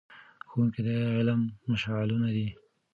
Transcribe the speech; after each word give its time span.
ښوونکي 0.49 0.81
د 0.85 0.87
علم 1.17 1.41
مشعلونه 1.69 2.27
دي. 2.35 2.47